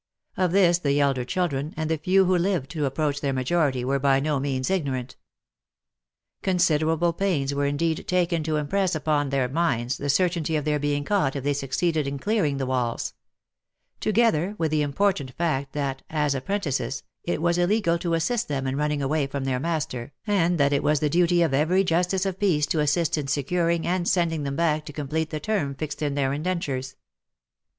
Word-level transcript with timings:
Of 0.35 0.51
this 0.51 0.79
the 0.79 0.99
elder 0.99 1.23
children, 1.23 1.75
and 1.77 1.87
the 1.87 1.99
few 1.99 2.25
who 2.25 2.35
lived 2.35 2.71
to 2.71 2.87
approach 2.87 3.21
their 3.21 3.33
majo 3.33 3.59
rity, 3.71 3.83
were 3.83 3.99
by 3.99 4.19
no 4.19 4.39
means 4.39 4.71
ignorant. 4.71 5.15
Considerable 6.41 7.13
pains 7.13 7.53
were 7.53 7.67
indeed 7.67 8.07
taken 8.07 8.41
to 8.45 8.55
impress 8.55 8.95
upon 8.95 9.29
their 9.29 9.47
minds 9.47 9.99
the 9.99 10.09
certainty 10.09 10.55
of 10.55 10.65
their 10.65 10.79
being 10.79 11.03
caught 11.03 11.35
if 11.35 11.43
they 11.43 11.53
succeeded 11.53 12.07
in 12.07 12.17
clearing 12.17 12.57
the 12.57 12.65
walls; 12.65 13.13
together 13.99 14.55
with 14.57 14.71
the 14.71 14.81
important 14.81 15.35
fact 15.35 15.73
that, 15.73 16.01
as 16.09 16.33
apprentices, 16.33 17.03
it 17.23 17.39
was 17.39 17.59
illegal 17.59 17.99
to 17.99 18.15
assist 18.15 18.47
them 18.47 18.65
in 18.65 18.75
running 18.77 19.03
away 19.03 19.27
from 19.27 19.43
their 19.43 19.59
master, 19.59 20.13
and 20.25 20.57
that 20.57 20.73
it 20.73 20.81
was 20.81 20.99
the 20.99 21.11
duty 21.11 21.43
of 21.43 21.53
every 21.53 21.83
justice 21.83 22.25
of 22.25 22.39
peace 22.39 22.65
to 22.65 22.79
assist 22.79 23.19
in 23.19 23.27
securing 23.27 23.85
and 23.85 24.07
sending 24.07 24.41
them 24.45 24.55
back 24.55 24.83
to 24.83 24.91
complete 24.93 25.29
the 25.29 25.39
term 25.39 25.75
fixed 25.75 26.01
in 26.01 26.15
their 26.15 26.33
indentures. 26.33 26.95